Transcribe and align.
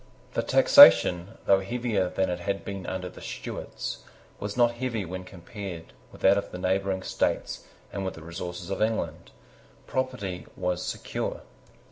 The 0.33 0.41
taxation, 0.41 1.37
though 1.45 1.59
heavier 1.59 2.09
than 2.09 2.27
it 2.31 2.39
had 2.39 2.65
been 2.65 2.87
under 2.87 3.07
the 3.07 3.21
Stuarts, 3.21 3.99
was 4.39 4.57
not 4.57 4.71
heavy 4.71 5.05
when 5.05 5.23
compared 5.23 5.93
with 6.11 6.21
that 6.21 6.39
of 6.39 6.49
the 6.49 6.57
neighbouring 6.57 7.03
states 7.03 7.67
and 7.93 8.03
with 8.03 8.15
the 8.15 8.23
resources 8.23 8.71
of 8.71 8.81
England. 8.81 9.29
Property 9.85 10.47
was 10.55 10.81
secure. 10.83 11.41